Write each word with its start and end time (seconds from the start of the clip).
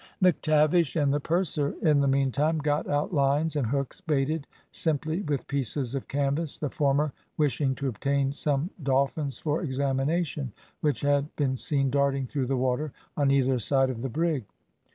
McTavish 0.19 0.99
and 0.99 1.13
the 1.13 1.19
purser 1.19 1.75
in 1.83 1.99
the 1.99 2.07
meantime 2.07 2.57
got 2.57 2.89
out 2.89 3.13
lines 3.13 3.55
and 3.55 3.67
hooks 3.67 4.01
baited 4.01 4.47
simply 4.71 5.21
with 5.21 5.45
pieces 5.47 5.93
of 5.93 6.07
canvas, 6.07 6.57
the 6.57 6.71
former 6.71 7.13
wishing 7.37 7.75
to 7.75 7.87
obtain 7.87 8.31
some 8.31 8.71
dolphins 8.81 9.37
for 9.37 9.61
examination, 9.61 10.53
which 10.79 11.01
had 11.01 11.35
been 11.35 11.55
seen 11.55 11.91
darting 11.91 12.25
through 12.25 12.47
the 12.47 12.57
water 12.57 12.91
on 13.15 13.29
either 13.29 13.59
side 13.59 13.91
of 13.91 14.01
the 14.01 14.09
brig. 14.09 14.45